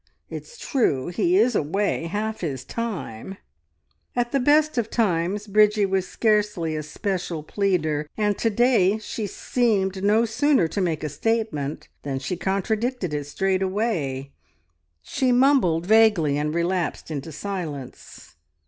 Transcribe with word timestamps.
It's 0.31 0.57
true 0.57 1.09
he 1.09 1.37
is 1.37 1.53
away 1.53 2.07
half 2.07 2.41
his 2.41 2.63
time" 2.63 3.37
At 4.15 4.31
the 4.31 4.39
best 4.39 4.79
of 4.79 4.89
times 4.89 5.45
Bridgie 5.45 5.85
was 5.85 6.07
scarcely 6.07 6.75
a 6.75 6.81
special 6.81 7.43
pleader, 7.43 8.09
and 8.17 8.35
to 8.39 8.49
day 8.49 8.97
she 8.97 9.27
seemed 9.27 10.03
no 10.03 10.25
sooner 10.25 10.67
to 10.69 10.81
make 10.81 11.03
a 11.03 11.07
statement 11.09 11.87
than 12.01 12.17
she 12.17 12.35
contradicted 12.35 13.13
it 13.13 13.25
straight 13.25 13.61
away. 13.61 14.31
She 15.03 15.31
mumbled 15.31 15.85
vaguely, 15.85 16.35
and 16.35 16.51
relapsed 16.51 17.11
into 17.11 17.31
silence. 17.31 18.33